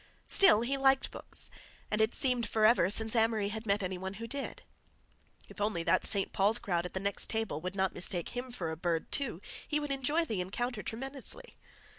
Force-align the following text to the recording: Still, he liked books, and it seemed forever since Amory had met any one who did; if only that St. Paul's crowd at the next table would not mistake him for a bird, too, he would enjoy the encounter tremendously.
Still, 0.25 0.61
he 0.61 0.77
liked 0.77 1.11
books, 1.11 1.51
and 1.91 2.01
it 2.01 2.15
seemed 2.15 2.49
forever 2.49 2.89
since 2.89 3.15
Amory 3.15 3.49
had 3.49 3.67
met 3.67 3.83
any 3.83 3.99
one 3.99 4.15
who 4.15 4.25
did; 4.25 4.63
if 5.47 5.61
only 5.61 5.83
that 5.83 6.05
St. 6.05 6.33
Paul's 6.33 6.57
crowd 6.57 6.87
at 6.87 6.93
the 6.95 6.99
next 6.99 7.29
table 7.29 7.61
would 7.61 7.75
not 7.75 7.93
mistake 7.93 8.29
him 8.29 8.51
for 8.51 8.71
a 8.71 8.75
bird, 8.75 9.11
too, 9.11 9.41
he 9.67 9.79
would 9.79 9.91
enjoy 9.91 10.25
the 10.25 10.41
encounter 10.41 10.81
tremendously. 10.81 11.55